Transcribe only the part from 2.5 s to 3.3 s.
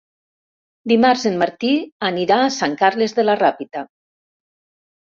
Sant Carles